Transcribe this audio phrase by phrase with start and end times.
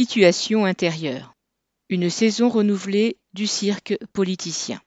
[0.00, 1.34] situation intérieure.
[1.90, 4.80] Une saison renouvelée du cirque politicien.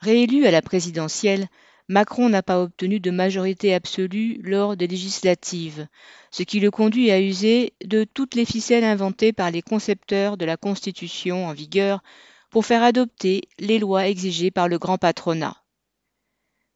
[0.00, 1.48] Réélu à la présidentielle,
[1.88, 5.88] Macron n'a pas obtenu de majorité absolue lors des législatives,
[6.30, 10.44] ce qui le conduit à user de toutes les ficelles inventées par les concepteurs de
[10.44, 12.02] la Constitution en vigueur
[12.50, 15.56] pour faire adopter les lois exigées par le grand patronat.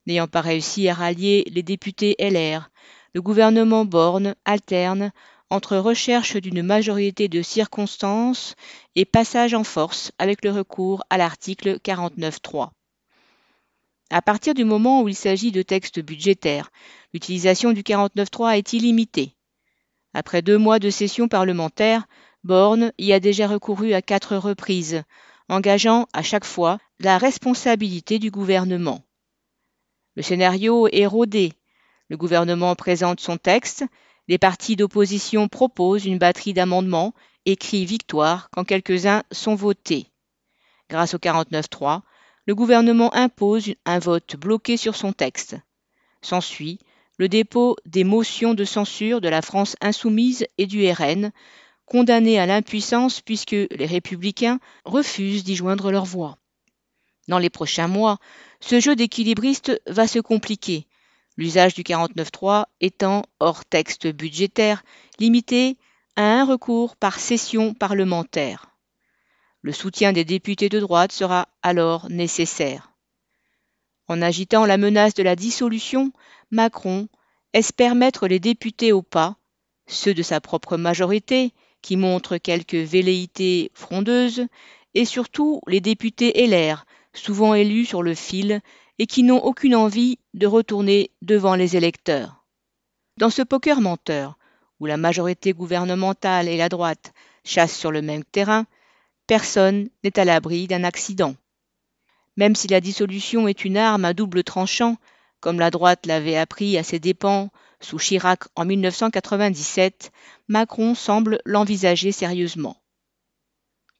[0.06, 2.70] N'ayant pas réussi à rallier les députés LR,
[3.12, 5.12] le gouvernement Borne alterne
[5.50, 8.54] entre recherche d'une majorité de circonstances
[8.94, 12.70] et passage en force avec le recours à l'article 49.3.
[14.10, 16.70] À partir du moment où il s'agit de textes budgétaires,
[17.12, 19.34] l'utilisation du 49.3 est illimitée.
[20.14, 22.06] Après deux mois de session parlementaire,
[22.44, 25.02] Borne y a déjà recouru à quatre reprises,
[25.48, 29.04] engageant à chaque fois la responsabilité du gouvernement.
[30.16, 31.52] Le scénario est rodé.
[32.08, 33.84] Le gouvernement présente son texte,
[34.28, 37.14] les partis d'opposition proposent une batterie d'amendements
[37.46, 40.06] et crient victoire quand quelques-uns sont votés.
[40.90, 42.02] Grâce au 49.3,
[42.46, 45.56] le gouvernement impose un vote bloqué sur son texte.
[46.22, 46.78] S'ensuit
[47.18, 51.32] le dépôt des motions de censure de la France insoumise et du RN,
[51.84, 56.38] condamnées à l'impuissance puisque les républicains refusent d'y joindre leur voix.
[57.28, 58.18] Dans les prochains mois,
[58.60, 60.86] ce jeu d'équilibriste va se compliquer,
[61.38, 64.82] l'usage du 49.3 étant, hors texte budgétaire,
[65.18, 65.78] limité
[66.16, 68.66] à un recours par session parlementaire.
[69.62, 72.92] Le soutien des députés de droite sera alors nécessaire.
[74.08, 76.12] En agitant la menace de la dissolution,
[76.50, 77.08] Macron
[77.52, 79.36] espère mettre les députés au pas,
[79.86, 81.52] ceux de sa propre majorité,
[81.82, 84.46] qui montrent quelques velléités frondeuses,
[84.94, 86.84] et surtout les députés LR,
[87.14, 88.60] souvent élus sur le fil
[88.98, 92.44] et qui n'ont aucune envie de retourner devant les électeurs.
[93.16, 94.38] Dans ce poker menteur,
[94.80, 97.12] où la majorité gouvernementale et la droite
[97.44, 98.66] chassent sur le même terrain,
[99.26, 101.34] personne n'est à l'abri d'un accident.
[102.36, 104.96] Même si la dissolution est une arme à double tranchant,
[105.40, 107.50] comme la droite l'avait appris à ses dépens
[107.80, 110.12] sous Chirac en 1997,
[110.48, 112.76] Macron semble l'envisager sérieusement.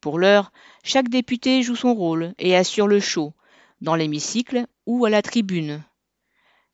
[0.01, 0.53] Pour l'heure,
[0.85, 3.35] chaque député joue son rôle et assure le show,
[3.81, 5.83] dans l'hémicycle ou à la tribune.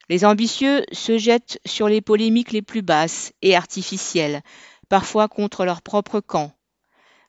[0.09, 4.43] Les ambitieux se jettent sur les polémiques les plus basses et artificielles,
[4.89, 6.53] parfois contre leur propre camp.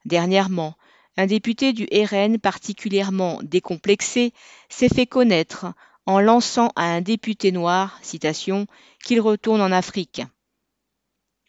[0.04, 0.76] Dernièrement,
[1.18, 4.34] un député du RN particulièrement décomplexé
[4.70, 5.68] s'est fait connaître
[6.06, 8.68] en lançant à un député noir, citation,
[9.04, 10.22] qu'il retourne en Afrique.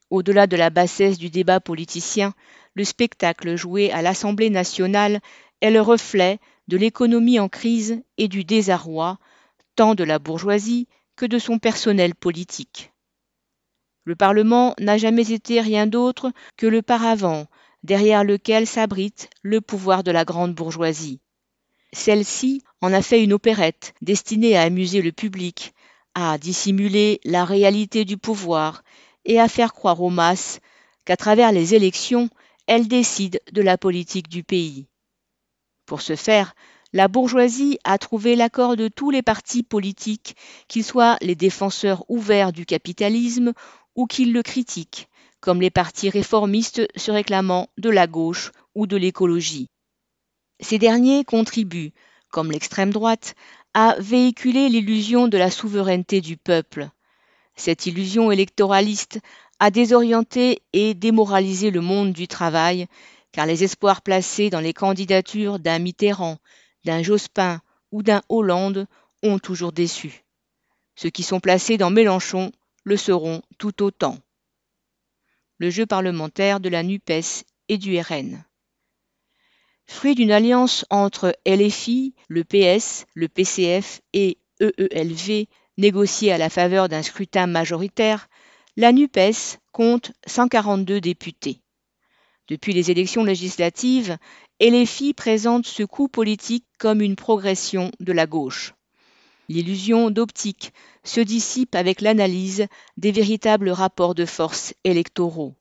[0.09, 2.32] Au-delà de la bassesse du débat politicien,
[2.75, 5.20] le spectacle joué à l'Assemblée nationale
[5.60, 6.38] est le reflet
[6.69, 9.19] de l'économie en crise et du désarroi,
[9.75, 12.93] tant de la bourgeoisie que de son personnel politique.
[14.04, 17.47] Le Parlement n'a jamais été rien d'autre que le paravent
[17.82, 21.21] derrière lequel s'abrite le pouvoir de la grande bourgeoisie.
[21.93, 25.72] Celle-ci en a fait une opérette destinée à amuser le public,
[26.15, 28.83] à dissimuler la réalité du pouvoir
[29.25, 30.60] et à faire croire aux masses
[31.04, 32.28] qu'à travers les élections,
[32.66, 34.87] elle décide de la politique du pays.
[35.86, 36.54] Pour ce faire,
[36.92, 40.36] la bourgeoisie a trouvé l'accord de tous les partis politiques,
[40.69, 43.52] qu'ils soient les défenseurs ouverts du capitalisme
[43.94, 45.08] ou qu'ils le critiquent,
[45.41, 49.69] comme les partis réformistes se réclamant de la gauche ou de l'écologie.
[50.60, 51.92] Ces derniers contribuent,
[52.30, 53.34] comme l'extrême droite,
[53.74, 56.88] à véhiculer l'illusion de la souveraineté du peuple.
[57.54, 59.20] Cette illusion électoraliste
[59.60, 62.86] a désorienté et démoralisé le monde du travail,
[63.36, 66.38] car les espoirs placés dans les candidatures d'un Mitterrand,
[66.86, 67.60] d'un Jospin
[67.92, 68.86] ou d'un Hollande
[69.22, 70.24] ont toujours déçu.
[70.94, 72.50] Ceux qui sont placés dans Mélenchon
[72.84, 74.16] le seront tout autant
[75.58, 78.42] le jeu parlementaire de la NUPES et du RN.
[79.84, 86.88] Fruit d'une alliance entre LFI, le PS, le PCF et EELV, négociée à la faveur
[86.88, 88.28] d'un scrutin majoritaire,
[88.78, 91.60] la NUPES compte 142 députés.
[92.48, 94.19] Depuis les élections législatives,
[94.60, 98.75] LFI présente ce coup politique comme une progression de la gauche.
[99.48, 100.72] L'illusion d'optique
[101.03, 102.66] se dissipe avec l'analyse
[102.97, 105.54] des véritables rapports de force électoraux.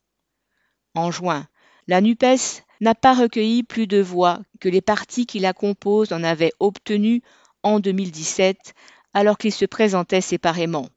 [0.93, 1.47] En juin,
[1.87, 6.23] la NUPES n'a pas recueilli plus de voix que les partis qui la composent en
[6.23, 7.21] avaient obtenu
[7.63, 8.73] en 2017,
[9.13, 10.89] alors qu'ils se présentaient séparément.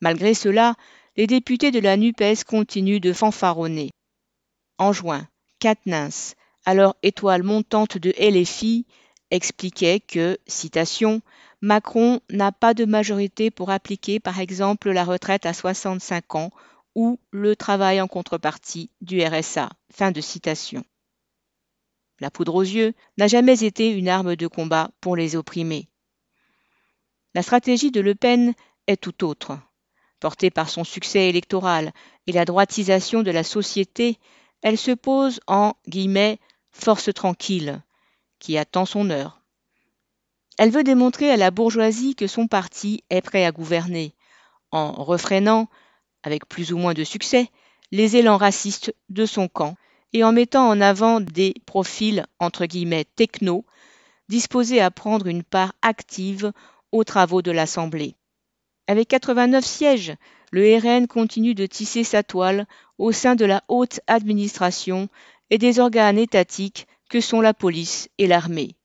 [0.00, 0.74] Malgré cela,
[1.16, 3.90] les députés de la NUPES continuent de fanfaronner.
[4.78, 5.28] En juin,
[5.58, 6.34] Katnins,
[6.64, 8.86] alors étoile montante de LFI,
[9.30, 11.22] expliquait que, citation,
[11.60, 16.50] Macron n'a pas de majorité pour appliquer par exemple la retraite à 65 ans
[16.94, 19.70] ou le travail en contrepartie du RSA.
[22.20, 25.88] La poudre aux yeux n'a jamais été une arme de combat pour les opprimés.
[27.34, 28.54] La stratégie de Le Pen
[28.86, 29.58] est tout autre.
[30.20, 31.92] Portée par son succès électoral
[32.26, 34.18] et la droitisation de la société,
[34.62, 35.74] elle se pose en
[36.72, 37.82] force tranquille,
[38.38, 39.40] qui attend son heure.
[40.58, 44.14] Elle veut démontrer à la bourgeoisie que son parti est prêt à gouverner,
[44.70, 45.68] en refrénant,
[46.22, 47.48] avec plus ou moins de succès,
[47.90, 49.76] les élans racistes de son camp
[50.12, 53.64] et en mettant en avant des profils entre guillemets techno
[54.28, 56.52] disposés à prendre une part active
[56.90, 58.16] aux travaux de l'Assemblée.
[58.86, 60.14] Avec 89 sièges,
[60.52, 62.66] le RN continue de tisser sa toile
[62.98, 65.08] au sein de la haute administration
[65.50, 68.76] et des organes étatiques que sont la police et l'armée.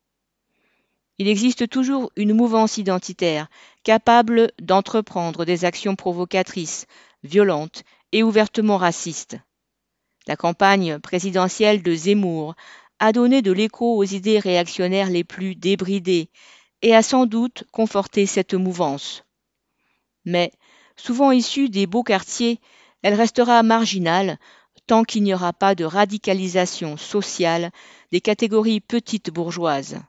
[1.20, 3.50] Il existe toujours une mouvance identitaire
[3.84, 6.88] capable d'entreprendre des actions provocatrices,
[7.24, 9.38] violentes et ouvertement racistes.
[10.28, 12.56] La campagne présidentielle de Zemmour
[13.00, 16.30] a donné de l'écho aux idées réactionnaires les plus débridées
[16.82, 19.24] et a sans doute conforté cette mouvance.
[20.26, 20.52] Mais,
[20.98, 22.60] souvent issue des beaux quartiers,
[23.02, 24.38] elle restera marginale
[24.88, 27.72] tant qu'il n'y aura pas de radicalisation sociale
[28.12, 30.00] des catégories petites bourgeoises.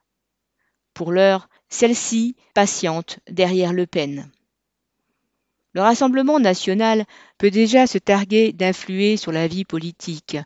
[0.95, 4.31] Pour l'heure, celle-ci patiente derrière Le Pen.
[5.75, 7.05] Le Rassemblement national
[7.37, 10.39] peut déjà se targuer d'influer sur la vie politique.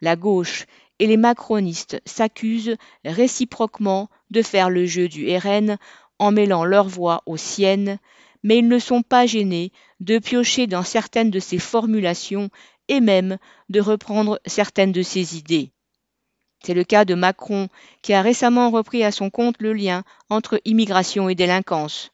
[0.00, 0.66] La gauche
[0.98, 5.78] et les macronistes s'accusent réciproquement de faire le jeu du RN
[6.18, 7.98] en mêlant leur voix aux siennes,
[8.42, 12.50] mais ils ne sont pas gênés de piocher dans certaines de ses formulations
[12.88, 15.72] et même de reprendre certaines de ses idées.
[16.62, 17.68] C'est le cas de Macron,
[18.02, 22.10] qui a récemment repris à son compte le lien entre immigration et délinquance.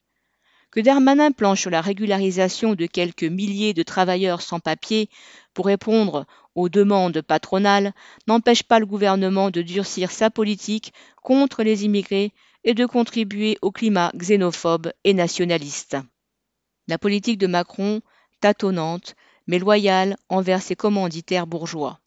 [0.70, 5.08] Que Darmanin planche sur la régularisation de quelques milliers de travailleurs sans papier
[5.54, 6.26] pour répondre
[6.56, 7.92] aux demandes patronales
[8.26, 10.92] n'empêche pas le gouvernement de durcir sa politique
[11.22, 12.32] contre les immigrés
[12.64, 15.96] et de contribuer au climat xénophobe et nationaliste.
[16.86, 18.02] La politique de Macron,
[18.40, 19.14] tâtonnante,
[19.46, 22.00] mais loyale envers ses commanditaires bourgeois.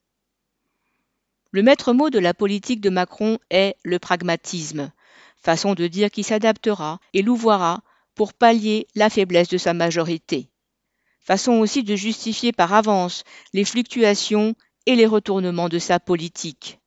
[1.52, 4.92] Le maître mot de la politique de Macron est le pragmatisme,
[5.38, 7.82] façon de dire qui s'adaptera et louvoira
[8.16, 10.50] pour pallier la faiblesse de sa majorité.
[11.22, 13.24] Façon aussi de justifier par avance
[13.54, 16.80] les fluctuations et les retournements de sa politique.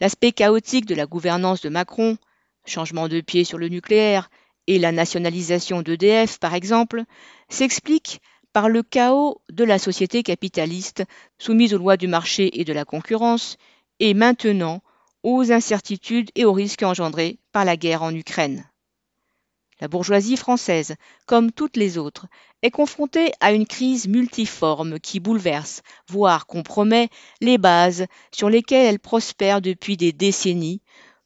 [0.00, 2.16] L'aspect chaotique de la gouvernance de Macron,
[2.64, 4.30] changement de pied sur le nucléaire
[4.70, 7.02] et la nationalisation d'EDF par exemple,
[7.48, 8.20] s'explique
[8.52, 11.02] par le chaos de la société capitaliste
[11.38, 13.56] soumise aux lois du marché et de la concurrence
[13.98, 14.80] et maintenant
[15.24, 18.64] aux incertitudes et aux risques engendrés par la guerre en Ukraine.
[19.80, 20.94] La bourgeoisie française,
[21.26, 22.26] comme toutes les autres,
[22.62, 27.08] est confrontée à une crise multiforme qui bouleverse, voire compromet,
[27.40, 30.80] les bases sur lesquelles elle prospère depuis des décennies,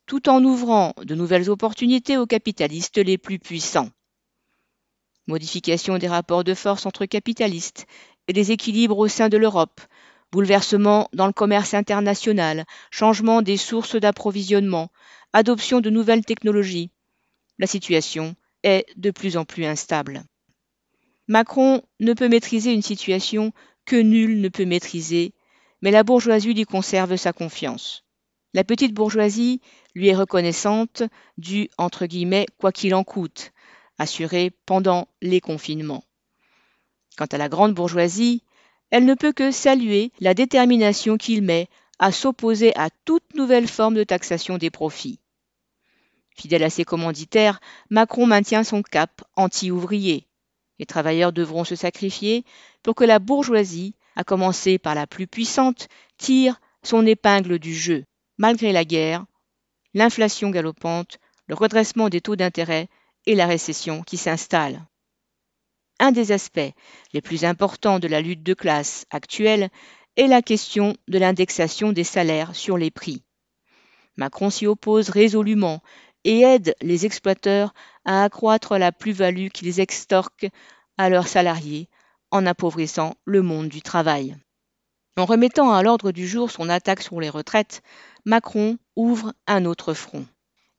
[0.06, 3.90] tout en ouvrant de nouvelles opportunités aux capitalistes les plus puissants.
[5.26, 7.86] Modification des rapports de force entre capitalistes
[8.28, 9.80] et des équilibres au sein de l'Europe,
[10.32, 14.90] bouleversement dans le commerce international, changement des sources d'approvisionnement,
[15.32, 16.90] adoption de nouvelles technologies.
[17.58, 20.24] La situation est de plus en plus instable.
[21.28, 23.52] Macron ne peut maîtriser une situation
[23.86, 25.32] que nul ne peut maîtriser,
[25.80, 28.04] mais la bourgeoisie lui conserve sa confiance.
[28.52, 29.60] La petite bourgeoisie
[29.94, 31.02] lui est reconnaissante
[31.38, 33.52] du entre guillemets quoi qu'il en coûte,
[33.98, 36.04] assuré pendant les confinements.
[37.16, 38.42] Quant à la grande bourgeoisie,
[38.90, 43.94] elle ne peut que saluer la détermination qu'il met à s'opposer à toute nouvelle forme
[43.94, 45.20] de taxation des profits.
[46.36, 47.60] Fidèle à ses commanditaires,
[47.90, 50.26] Macron maintient son cap anti-ouvrier.
[50.80, 52.44] Les travailleurs devront se sacrifier
[52.82, 58.04] pour que la bourgeoisie, à commencer par la plus puissante, tire son épingle du jeu,
[58.38, 59.24] malgré la guerre,
[59.94, 62.88] l'inflation galopante, le redressement des taux d'intérêt
[63.26, 64.84] et la récession qui s'installe.
[66.00, 66.74] Un des aspects
[67.12, 69.70] les plus importants de la lutte de classe actuelle
[70.16, 73.22] est la question de l'indexation des salaires sur les prix.
[74.16, 75.82] Macron s'y oppose résolument
[76.24, 77.74] et aide les exploiteurs
[78.04, 80.48] à accroître la plus-value qu'ils extorquent
[80.98, 81.88] à leurs salariés
[82.30, 84.36] en appauvrissant le monde du travail.
[85.16, 87.82] En remettant à l'ordre du jour son attaque sur les retraites,
[88.24, 90.26] Macron ouvre un autre front.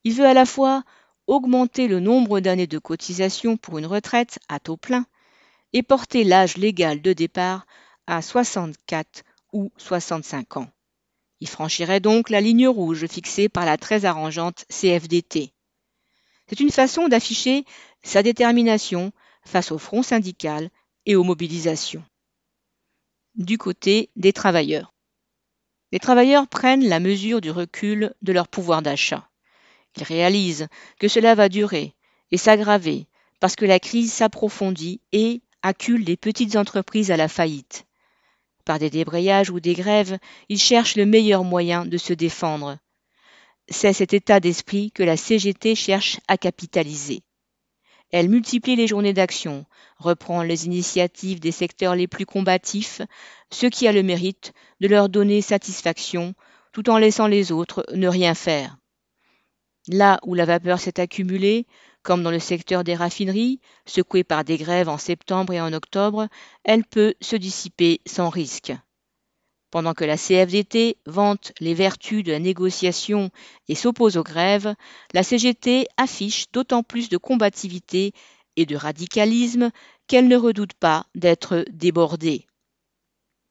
[0.04, 0.84] Il veut à la fois
[1.26, 5.06] augmenter le nombre d'années de cotisation pour une retraite à taux plein
[5.72, 7.66] et porter l'âge légal de départ
[8.06, 10.68] à 64 ou 65 ans.
[11.40, 15.52] Il franchirait donc la ligne rouge fixée par la très arrangeante CFDT.
[16.48, 17.64] C'est une façon d'afficher
[18.02, 19.12] sa détermination
[19.44, 20.70] face au front syndical
[21.06, 22.04] et aux mobilisations.
[23.36, 24.94] Du côté des travailleurs.
[25.92, 29.28] Les travailleurs prennent la mesure du recul de leur pouvoir d'achat.
[29.96, 31.94] Ils réalisent que cela va durer
[32.30, 33.06] et s'aggraver
[33.40, 37.86] parce que la crise s'approfondit et accule les petites entreprises à la faillite.
[38.64, 42.78] Par des débrayages ou des grèves, ils cherchent le meilleur moyen de se défendre.
[43.68, 47.22] C'est cet état d'esprit que la CGT cherche à capitaliser.
[48.12, 49.66] Elle multiplie les journées d'action,
[49.98, 53.02] reprend les initiatives des secteurs les plus combatifs,
[53.50, 56.34] ce qui a le mérite de leur donner satisfaction,
[56.72, 58.76] tout en laissant les autres ne rien faire.
[59.88, 61.66] Là où la vapeur s'est accumulée,
[62.02, 66.28] comme dans le secteur des raffineries, secouée par des grèves en septembre et en octobre,
[66.64, 68.72] elle peut se dissiper sans risque.
[69.76, 73.28] Pendant que la CFDT vante les vertus de la négociation
[73.68, 74.74] et s'oppose aux grèves,
[75.12, 78.14] la CGT affiche d'autant plus de combativité
[78.56, 79.70] et de radicalisme
[80.06, 82.46] qu'elle ne redoute pas d'être débordée.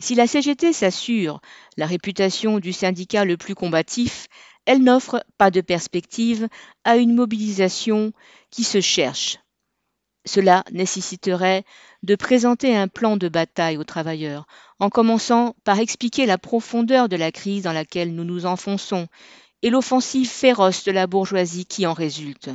[0.02, 1.42] Si la CGT s'assure
[1.78, 4.26] la réputation du syndicat le plus combatif,
[4.66, 6.48] elle n'offre pas de perspective
[6.86, 8.14] à une mobilisation
[8.50, 9.38] qui se cherche.
[10.26, 11.66] Cela nécessiterait
[12.02, 14.48] de présenter un plan de bataille aux travailleurs,
[14.80, 19.08] en commençant par expliquer la profondeur de la crise dans laquelle nous nous enfonçons
[19.62, 22.50] et l'offensive féroce de la bourgeoisie qui en résulte.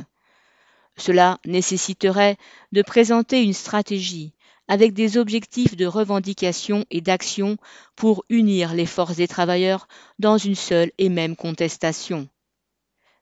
[0.97, 2.37] Cela nécessiterait
[2.71, 4.33] de présenter une stratégie
[4.67, 7.57] avec des objectifs de revendication et d'action
[7.95, 9.87] pour unir les forces des travailleurs
[10.19, 12.29] dans une seule et même contestation.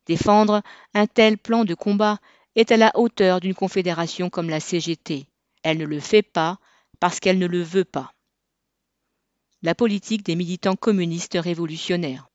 [0.05, 0.61] Défendre
[0.93, 2.19] un tel plan de combat
[2.55, 5.27] est à la hauteur d'une confédération comme la CGT.
[5.63, 6.59] Elle ne le fait pas
[6.99, 8.13] parce qu'elle ne le veut pas.
[9.61, 12.29] La politique des militants communistes révolutionnaires.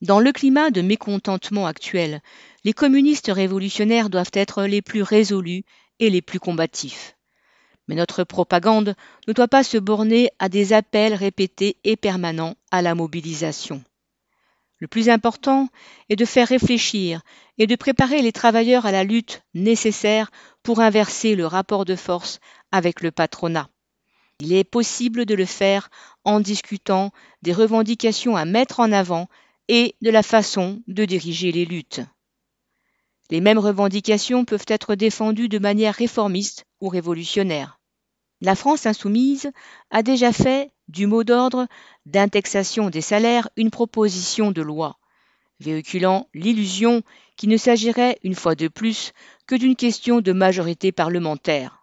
[0.00, 2.22] Dans le climat de mécontentement actuel,
[2.64, 5.64] les communistes révolutionnaires doivent être les plus résolus
[5.98, 7.18] et les plus combatifs.
[7.86, 8.94] Mais notre propagande
[9.28, 13.84] ne doit pas se borner à des appels répétés et permanents à la mobilisation.
[14.78, 15.68] Le plus important
[16.08, 17.20] est de faire réfléchir
[17.58, 20.30] et de préparer les travailleurs à la lutte nécessaire
[20.62, 23.68] pour inverser le rapport de force avec le patronat.
[24.44, 25.88] Il est possible de le faire
[26.24, 29.28] en discutant des revendications à mettre en avant
[29.68, 32.00] et de la façon de diriger les luttes.
[33.30, 37.78] Les mêmes revendications peuvent être défendues de manière réformiste ou révolutionnaire.
[38.40, 39.52] La France insoumise
[39.92, 41.68] a déjà fait du mot d'ordre
[42.06, 44.98] d'indexation des salaires une proposition de loi,
[45.60, 47.04] véhiculant l'illusion
[47.36, 49.12] qu'il ne s'agirait une fois de plus
[49.46, 51.81] que d'une question de majorité parlementaire.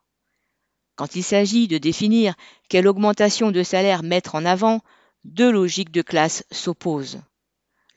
[0.99, 2.35] Quand il s'agit de définir
[2.67, 4.81] quelle augmentation de salaire mettre en avant,
[5.23, 7.21] deux logiques de classe s'opposent.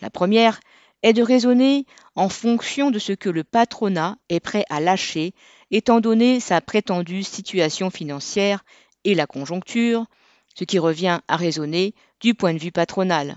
[0.00, 0.60] La première
[1.02, 5.34] est de raisonner en fonction de ce que le patronat est prêt à lâcher
[5.72, 8.64] étant donné sa prétendue situation financière
[9.02, 10.06] et la conjoncture,
[10.54, 13.34] ce qui revient à raisonner du point de vue patronal.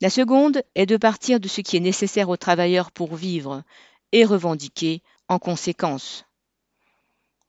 [0.00, 3.62] La seconde est de partir de ce qui est nécessaire aux travailleurs pour vivre
[4.10, 6.24] et revendiquer en conséquence.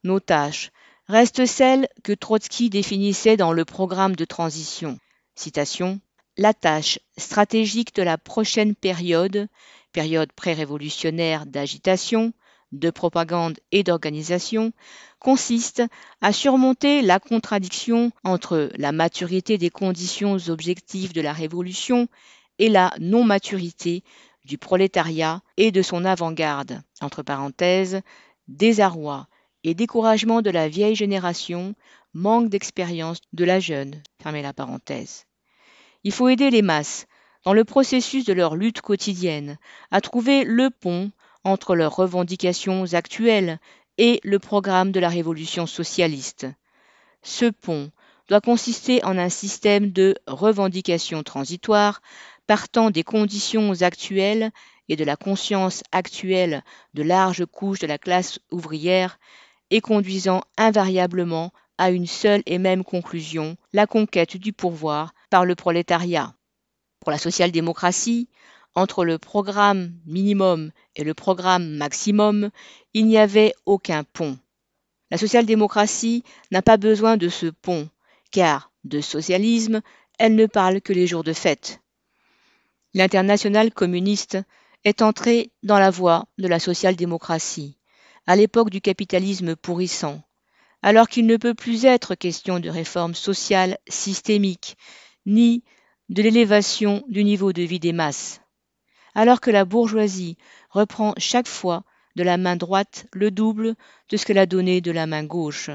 [0.03, 0.71] Nos tâches
[1.07, 4.97] restent celles que Trotsky définissait dans le programme de transition.
[5.35, 5.99] Citation
[6.37, 9.47] La tâche stratégique de la prochaine période,
[9.91, 12.33] période pré-révolutionnaire d'agitation,
[12.71, 14.71] de propagande et d'organisation
[15.19, 15.83] consiste
[16.21, 22.07] à surmonter la contradiction entre la maturité des conditions objectives de la révolution
[22.59, 24.03] et la non-maturité
[24.45, 28.01] du prolétariat et de son avant-garde, entre parenthèses,
[28.47, 29.27] désarroi
[29.63, 31.75] et découragement de la vieille génération,
[32.13, 35.25] manque d'expérience de la jeune, la parenthèse.
[36.03, 37.07] Il faut aider les masses,
[37.43, 39.57] dans le processus de leur lutte quotidienne,
[39.89, 41.11] à trouver le pont
[41.43, 43.59] entre leurs revendications actuelles
[43.97, 46.47] et le programme de la révolution socialiste.
[47.23, 47.91] Ce pont
[48.27, 52.01] doit consister en un système de revendications transitoires
[52.47, 54.51] partant des conditions actuelles
[54.89, 56.63] et de la conscience actuelle
[56.93, 59.19] de larges couches de la classe ouvrière
[59.71, 65.55] et conduisant invariablement à une seule et même conclusion, la conquête du pouvoir par le
[65.55, 66.35] prolétariat.
[66.99, 68.29] Pour la social-démocratie,
[68.75, 72.51] entre le programme minimum et le programme maximum,
[72.93, 74.37] il n'y avait aucun pont.
[75.09, 77.89] La social-démocratie n'a pas besoin de ce pont,
[78.29, 79.81] car de socialisme,
[80.19, 81.81] elle ne parle que les jours de fête.
[82.93, 84.37] L'international communiste
[84.83, 87.77] est entré dans la voie de la social-démocratie,
[88.27, 90.21] à l'époque du capitalisme pourrissant,
[90.81, 94.77] alors qu'il ne peut plus être question de réforme sociale systémique,
[95.25, 95.63] ni
[96.09, 98.41] de l'élévation du niveau de vie des masses.
[99.13, 100.37] Alors que la bourgeoisie
[100.69, 101.83] reprend chaque fois
[102.15, 103.75] de la main droite le double
[104.09, 105.69] de ce qu'elle a donné de la main gauche,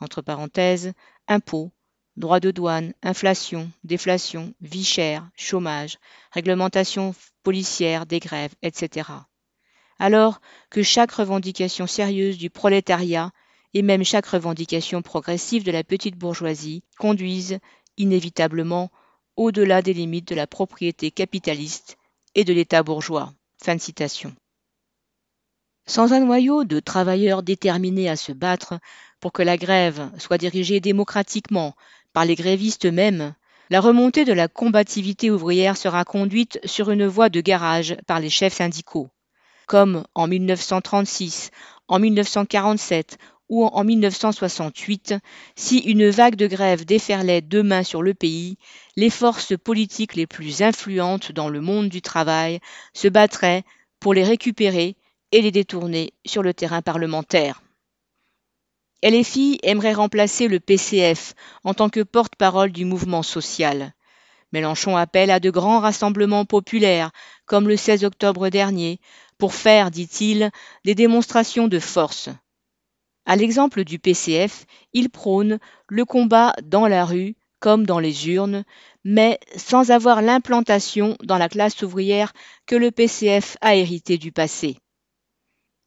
[0.00, 0.92] entre parenthèses,
[1.28, 1.72] impôts,
[2.16, 5.98] droits de douane, inflation, déflation, vie chère, chômage,
[6.30, 9.08] réglementation policière des grèves, etc.
[9.98, 13.30] Alors que chaque revendication sérieuse du prolétariat
[13.74, 17.58] et même chaque revendication progressive de la petite bourgeoisie conduisent
[17.96, 18.90] inévitablement
[19.36, 21.96] au-delà des limites de la propriété capitaliste
[22.34, 23.32] et de l'État bourgeois.
[25.86, 28.78] Sans un noyau de travailleurs déterminés à se battre
[29.20, 31.74] pour que la grève soit dirigée démocratiquement
[32.12, 33.34] par les grévistes eux-mêmes,
[33.70, 38.30] la remontée de la combativité ouvrière sera conduite sur une voie de garage par les
[38.30, 39.08] chefs syndicaux,
[39.66, 41.50] comme en 1936,
[41.88, 45.14] en 1947 ou en 1968,
[45.56, 48.56] si une vague de grève déferlait demain sur le pays,
[48.96, 52.60] les forces politiques les plus influentes dans le monde du travail
[52.94, 53.64] se battraient
[54.00, 54.96] pour les récupérer
[55.32, 57.62] et les détourner sur le terrain parlementaire.
[59.04, 63.92] LFI aimerait remplacer le PCF en tant que porte-parole du mouvement social.
[64.52, 67.10] Mélenchon appelle à de grands rassemblements populaires,
[67.46, 69.00] comme le 16 octobre dernier,
[69.42, 70.52] pour faire, dit-il,
[70.84, 72.28] des démonstrations de force.
[73.26, 75.58] À l'exemple du PCF, il prône
[75.88, 78.62] le combat dans la rue comme dans les urnes,
[79.02, 82.32] mais sans avoir l'implantation dans la classe ouvrière
[82.66, 84.76] que le PCF a hérité du passé.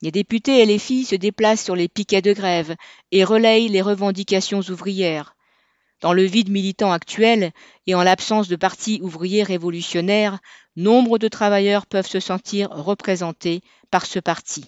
[0.02, 2.76] Les députés et les filles se déplacent sur les piquets de grève
[3.14, 5.38] et relayent les revendications ouvrières.
[6.02, 7.54] Dans le vide militant actuel
[7.88, 10.40] et en l'absence de partis ouvriers révolutionnaires,
[10.75, 14.65] nombre de travailleurs peuvent se sentir représentés par ce parti.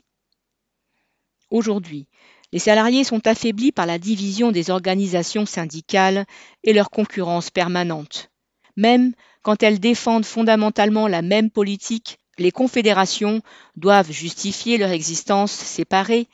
[1.49, 2.07] Aujourd'hui,
[2.51, 6.25] les salariés sont affaiblis par la division des organisations syndicales
[6.63, 8.29] et leur concurrence permanente.
[8.75, 13.41] Même quand elles défendent fondamentalement la même politique, les confédérations
[13.75, 16.27] doivent justifier leur existence séparée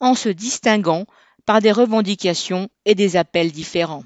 [0.00, 1.06] en se distinguant
[1.44, 4.04] par des revendications et des appels différents.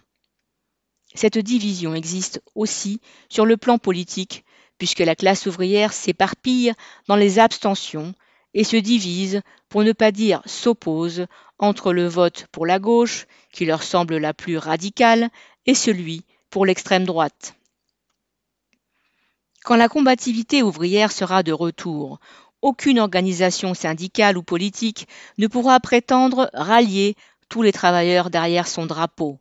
[1.14, 4.43] Cette division existe aussi sur le plan politique,
[4.78, 6.72] puisque la classe ouvrière s'éparpille
[7.08, 8.14] dans les abstentions
[8.54, 11.26] et se divise, pour ne pas dire s'oppose,
[11.58, 15.28] entre le vote pour la gauche, qui leur semble la plus radicale,
[15.66, 17.54] et celui pour l'extrême droite.
[19.64, 22.20] Quand la combativité ouvrière sera de retour,
[22.60, 27.16] aucune organisation syndicale ou politique ne pourra prétendre rallier
[27.48, 29.38] tous les travailleurs derrière son drapeau.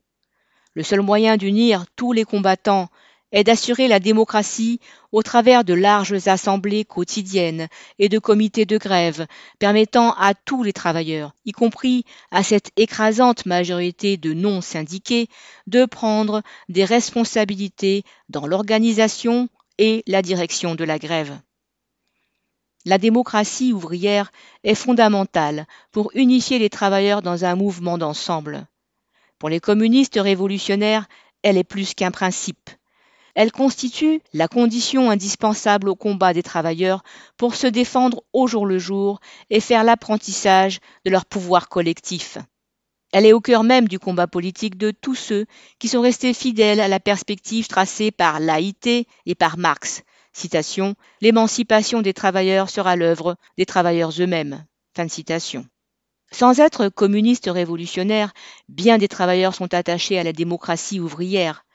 [0.74, 2.90] Le seul moyen d'unir tous les combattants
[3.34, 4.80] est d'assurer la démocratie
[5.12, 7.68] au travers de larges assemblées quotidiennes
[8.00, 9.28] et de comités de grève
[9.60, 15.28] permettant à tous les travailleurs, y compris à cette écrasante majorité de non syndiqués,
[15.68, 21.38] de prendre des responsabilités dans l'organisation et la direction de la grève.
[22.86, 24.32] La démocratie ouvrière
[24.64, 28.68] est fondamentale pour unifier les travailleurs dans un mouvement d'ensemble.
[29.40, 31.08] Pour les communistes révolutionnaires,
[31.44, 32.70] elle est plus qu'un principe.
[33.36, 37.04] Elle constitue la condition indispensable au combat des travailleurs
[37.38, 39.20] pour se défendre au jour le jour
[39.50, 42.38] et faire l'apprentissage de leur pouvoir collectif.
[43.12, 45.46] Elle est au cœur même du combat politique de tous ceux
[45.80, 50.04] qui sont restés fidèles à la perspective tracée par l'AIT et par Marx.
[51.22, 54.66] L'émancipation des travailleurs sera l'œuvre des travailleurs eux-mêmes.
[54.96, 55.66] Fin de citation.
[56.32, 58.34] Sans être communistes révolutionnaires,
[58.68, 61.66] bien des travailleurs sont attachés à la démocratie ouvrière.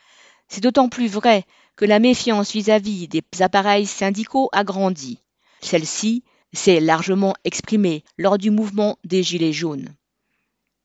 [0.49, 1.45] C'est d'autant plus vrai
[1.77, 5.19] que la méfiance vis-à-vis des appareils syndicaux a grandi.
[5.61, 9.95] Celle-ci s'est largement exprimée lors du mouvement des Gilets jaunes.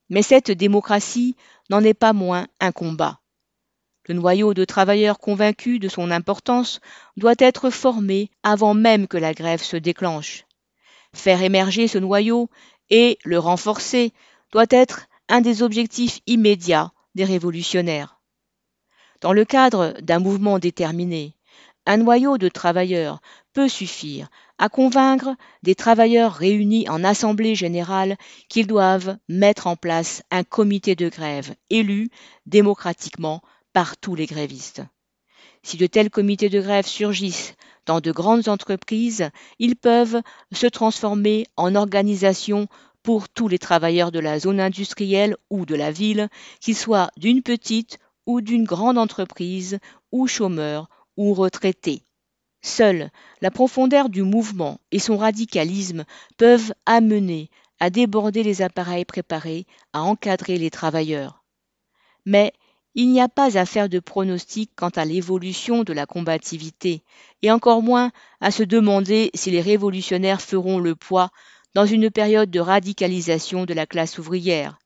[0.10, 1.36] Mais cette démocratie
[1.70, 3.20] n'en est pas moins un combat.
[4.06, 6.82] Le noyau de travailleurs convaincus de son importance
[7.16, 10.46] doit être formé avant même que la grève se déclenche.
[11.14, 12.50] Faire émerger ce noyau
[12.90, 14.12] et le renforcer
[14.52, 18.20] doit être un des objectifs immédiats des révolutionnaires.
[19.24, 21.34] Dans le cadre d'un mouvement déterminé,
[21.86, 23.22] un noyau de travailleurs
[23.54, 25.34] peut suffire à convaincre
[25.64, 28.18] des travailleurs réunis en assemblée générale
[28.50, 32.10] qu'ils doivent mettre en place un comité de grève élu
[32.48, 34.82] démocratiquement par tous les grévistes.
[35.64, 37.56] Si de tels comités de grève surgissent
[37.86, 42.68] dans de grandes entreprises, ils peuvent se transformer en organisations
[43.04, 46.28] pour tous les travailleurs de la zone industrielle ou de la ville,
[46.60, 49.80] qu'ils soient d'une petite ou d'une grande entreprise,
[50.12, 52.04] ou chômeurs, ou retraités.
[52.62, 53.10] Seule
[53.42, 56.06] la profondeur du mouvement et son radicalisme
[56.38, 61.44] peuvent amener à déborder les appareils préparés à encadrer les travailleurs.
[62.26, 62.54] Mais
[62.96, 67.04] il n'y a pas à faire de pronostic quant à l'évolution de la combativité,
[67.42, 71.30] et encore moins à se demander si les révolutionnaires feront le poids
[71.74, 74.78] dans une période de radicalisation de la classe ouvrière.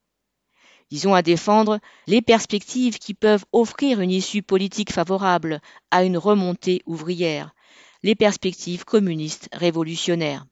[0.91, 6.81] Disons à défendre les perspectives qui peuvent offrir une issue politique favorable à une remontée
[6.85, 7.53] ouvrière,
[8.03, 10.45] les perspectives communistes révolutionnaires.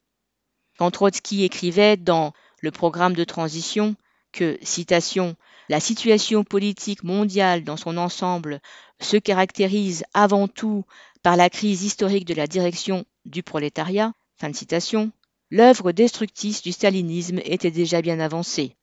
[0.78, 3.95] Quand Trotsky écrivait dans le programme de transition
[4.32, 5.36] que, citation,
[5.69, 8.60] la situation politique mondiale dans son ensemble
[9.00, 10.84] se caractérise avant tout
[11.24, 15.12] par la crise historique de la direction du prolétariat, fin de citation,
[15.50, 18.76] l'œuvre destructrice du stalinisme était déjà bien avancée.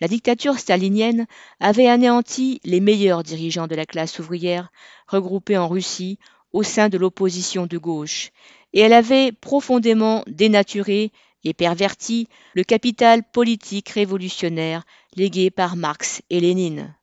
[0.00, 1.26] La dictature stalinienne
[1.58, 4.70] avait anéanti les meilleurs dirigeants de la classe ouvrière
[5.08, 6.18] regroupés en Russie
[6.52, 8.30] au sein de l'opposition de gauche,
[8.72, 11.12] et elle avait profondément dénaturé
[11.44, 16.94] et perverti le capital politique révolutionnaire légué par Marx et Lénine.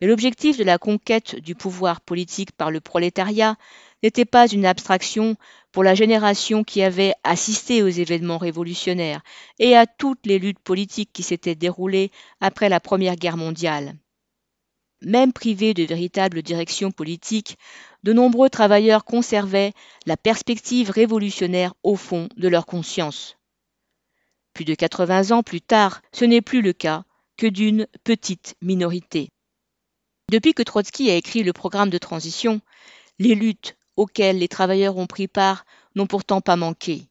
[0.00, 3.56] Mais l'objectif de la conquête du pouvoir politique par le prolétariat
[4.02, 5.36] n'était pas une abstraction
[5.72, 9.22] pour la génération qui avait assisté aux événements révolutionnaires
[9.58, 12.10] et à toutes les luttes politiques qui s'étaient déroulées
[12.40, 13.94] après la Première Guerre mondiale.
[15.02, 17.56] Même privés de véritable direction politique,
[18.02, 19.72] de nombreux travailleurs conservaient
[20.06, 23.38] la perspective révolutionnaire au fond de leur conscience.
[24.52, 27.04] Plus de 80 ans plus tard, ce n'est plus le cas
[27.36, 29.30] que d'une petite minorité.
[30.30, 32.60] Depuis que Trotsky a écrit le programme de transition,
[33.18, 35.66] les luttes auxquelles les travailleurs ont pris part
[35.96, 37.08] n'ont pourtant pas manqué.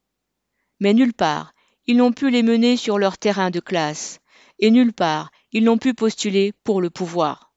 [0.80, 1.54] Mais nulle part,
[1.86, 4.22] ils n'ont pu les mener sur leur terrain de classe,
[4.60, 7.52] et nulle part, ils n'ont pu postuler pour le pouvoir.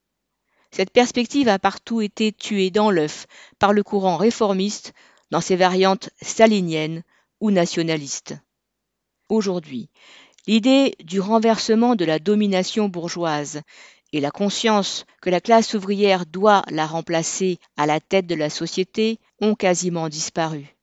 [0.71, 3.25] Cette perspective a partout été tuée dans l'œuf
[3.57, 4.91] par le courant réformiste
[5.31, 7.03] dans ses variantes staliniennes
[7.39, 8.35] ou nationalistes.
[9.29, 9.89] Aujourd'hui,
[10.45, 13.61] l'idée du renversement de la domination bourgeoise
[14.13, 18.51] et la conscience que la classe ouvrière doit la remplacer à la tête de la
[18.51, 20.77] société ont quasiment disparu.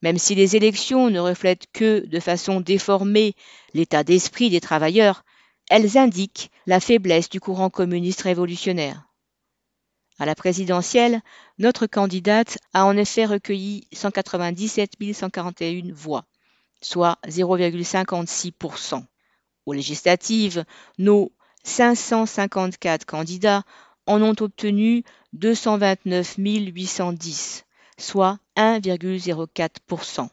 [0.00, 3.34] Même si les élections ne reflètent que de façon déformée
[3.74, 5.22] l'état d'esprit des travailleurs,
[5.68, 9.04] elles indiquent la faiblesse du courant communiste révolutionnaire.
[10.18, 11.20] À la présidentielle,
[11.58, 16.24] notre candidate a en effet recueilli 197 141 voix,
[16.80, 19.04] soit 0,56%.
[19.66, 20.64] Aux législatives,
[20.96, 21.32] nos
[21.64, 23.64] 554 candidats
[24.06, 27.64] en ont obtenu 229 810,
[27.98, 30.28] soit 1,04%.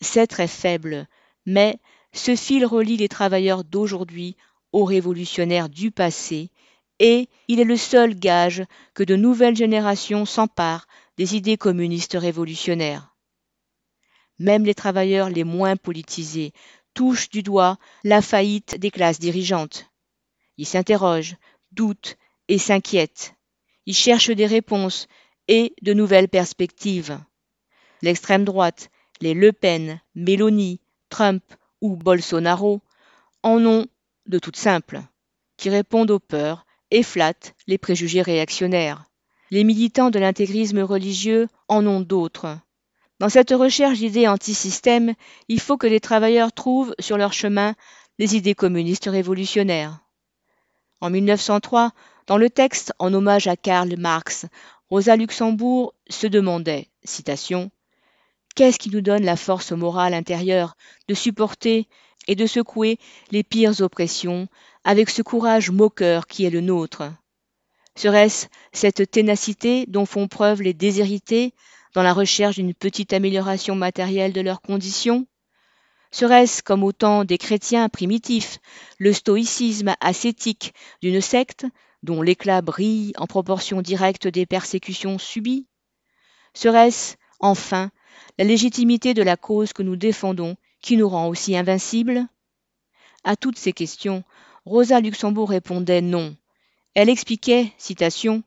[0.00, 1.06] C'est très faible,
[1.46, 1.78] mais
[2.12, 4.36] ce fil relie les travailleurs d'aujourd'hui
[4.72, 6.50] aux révolutionnaires du passé
[6.98, 13.16] et il est le seul gage que de nouvelles générations s'emparent des idées communistes révolutionnaires.
[14.38, 16.52] Même les travailleurs les moins politisés
[16.94, 19.89] touchent du doigt la faillite des classes dirigeantes.
[20.60, 21.36] Ils s'interrogent,
[21.72, 22.18] doutent
[22.48, 23.34] et s'inquiètent.
[23.86, 25.08] Ils cherchent des réponses
[25.48, 27.18] et de nouvelles perspectives.
[28.02, 28.90] L'extrême droite,
[29.22, 31.42] les Le Pen, Mélanie, Trump
[31.80, 32.82] ou Bolsonaro
[33.42, 33.86] en ont
[34.26, 35.00] de toutes simples,
[35.56, 39.06] qui répondent aux peurs et flattent les préjugés réactionnaires.
[39.50, 42.58] Les militants de l'intégrisme religieux en ont d'autres.
[43.18, 45.14] Dans cette recherche d'idées anti-système,
[45.48, 47.74] il faut que les travailleurs trouvent sur leur chemin
[48.18, 50.00] les idées communistes révolutionnaires.
[51.00, 51.92] En 1903,
[52.26, 54.46] dans le texte en hommage à Karl Marx,
[54.90, 57.70] Rosa Luxembourg se demandait, citation,
[58.54, 60.76] Qu'est-ce qui nous donne la force morale intérieure
[61.08, 61.88] de supporter
[62.28, 62.98] et de secouer
[63.30, 64.48] les pires oppressions
[64.84, 67.04] avec ce courage moqueur qui est le nôtre?
[67.96, 71.54] Serait-ce cette ténacité dont font preuve les déshérités
[71.94, 75.26] dans la recherche d'une petite amélioration matérielle de leurs conditions?
[76.12, 78.58] Serait-ce, comme au temps des chrétiens primitifs,
[78.98, 81.66] le stoïcisme ascétique d'une secte
[82.02, 85.66] dont l'éclat brille en proportion directe des persécutions subies?
[86.52, 87.90] Serait-ce, enfin,
[88.38, 92.26] la légitimité de la cause que nous défendons qui nous rend aussi invincibles?
[93.22, 94.24] À toutes ces questions,
[94.64, 96.36] Rosa Luxembourg répondait non.
[96.94, 98.42] Elle expliquait, citation,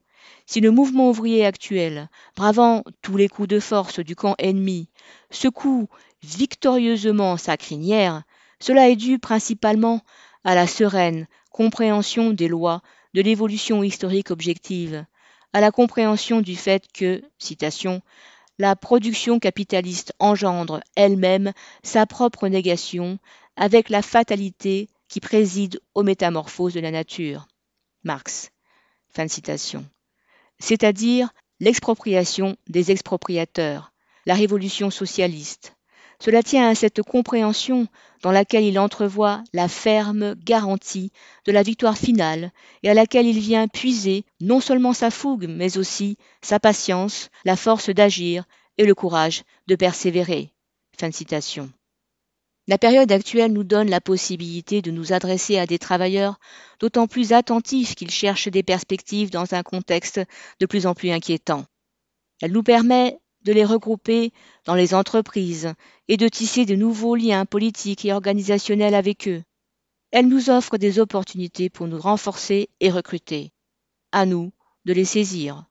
[0.46, 4.90] si le mouvement ouvrier actuel, bravant tous les coups de force du camp ennemi,
[5.32, 5.88] secoue
[6.24, 8.24] victorieusement sa crinière,
[8.60, 10.02] cela est dû principalement
[10.44, 12.82] à la sereine compréhension des lois
[13.14, 15.06] de l'évolution historique objective,
[15.54, 18.02] à la compréhension du fait que, citation,
[18.58, 23.20] la production capitaliste engendre elle-même sa propre négation
[23.56, 27.48] avec la fatalité qui préside aux métamorphoses de la nature.
[28.04, 28.52] Marx.
[29.10, 29.86] Fin de citation.
[30.60, 33.94] C'est-à-dire l'expropriation des expropriateurs,
[34.26, 35.76] la révolution socialiste,
[36.24, 37.88] cela tient à cette compréhension
[38.22, 41.12] dans laquelle il entrevoit la ferme garantie
[41.46, 45.78] de la victoire finale et à laquelle il vient puiser non seulement sa fougue, mais
[45.78, 48.46] aussi sa patience, la force d'agir
[48.78, 50.54] et le courage de persévérer.
[50.98, 51.70] Fin de citation.
[52.70, 56.40] La période actuelle nous donne la possibilité de nous adresser à des travailleurs
[56.80, 60.22] d'autant plus attentifs qu'ils cherchent des perspectives dans un contexte
[60.62, 61.66] de plus en plus inquiétant.
[62.42, 64.32] Elle nous permet de les regrouper
[64.66, 65.74] dans les entreprises
[66.08, 69.44] et de tisser de nouveaux liens politiques et organisationnels avec eux.
[70.12, 73.52] Elle nous offre des opportunités pour nous renforcer et recruter.
[74.12, 74.52] À nous
[74.86, 75.66] de les saisir.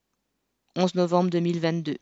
[0.77, 1.97] 11 novembre 2022.